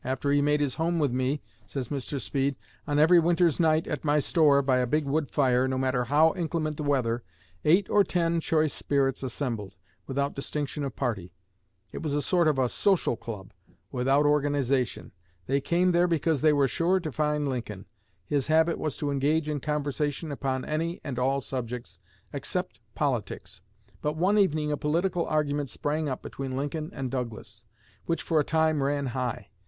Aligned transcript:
"After 0.03 0.31
he 0.31 0.41
made 0.41 0.61
his 0.61 0.73
home 0.81 0.97
with 0.97 1.11
me," 1.11 1.43
says 1.67 1.89
Mr. 1.89 2.19
Speed, 2.19 2.55
"on 2.87 2.97
every 2.97 3.19
winter's 3.19 3.59
night 3.59 3.85
at 3.85 4.03
my 4.03 4.17
store, 4.17 4.63
by 4.63 4.77
a 4.77 4.87
big 4.87 5.05
wood 5.05 5.29
fire, 5.29 5.67
no 5.67 5.77
matter 5.77 6.05
how 6.05 6.33
inclement 6.33 6.77
the 6.77 6.81
weather, 6.81 7.21
eight 7.65 7.87
or 7.87 8.03
ten 8.03 8.39
choice 8.39 8.73
spirits 8.73 9.21
assembled, 9.21 9.75
without 10.07 10.33
distinction 10.33 10.83
of 10.83 10.95
party. 10.95 11.35
It 11.91 12.01
was 12.01 12.15
a 12.15 12.21
sort 12.23 12.47
of 12.47 12.71
social 12.71 13.15
club 13.15 13.51
without 13.91 14.25
organization. 14.25 15.11
They 15.45 15.61
came 15.61 15.91
there 15.91 16.07
because 16.07 16.41
they 16.41 16.51
were 16.51 16.67
sure 16.67 16.99
to 16.99 17.11
find 17.11 17.47
Lincoln. 17.47 17.85
His 18.25 18.47
habit 18.47 18.79
was 18.79 18.97
to 18.97 19.11
engage 19.11 19.47
in 19.47 19.59
conversation 19.59 20.31
upon 20.31 20.65
any 20.65 20.99
and 21.03 21.19
all 21.19 21.41
subjects 21.41 21.99
except 22.33 22.79
politics. 22.95 23.61
But 24.01 24.17
one 24.17 24.39
evening 24.39 24.71
a 24.71 24.77
political 24.77 25.27
argument 25.27 25.69
sprang 25.69 26.09
up 26.09 26.23
between 26.23 26.57
Lincoln 26.57 26.89
and 26.91 27.11
Douglas, 27.11 27.65
which 28.07 28.23
for 28.23 28.39
a 28.39 28.43
time 28.43 28.81
ran 28.81 29.05
high. 29.13 29.49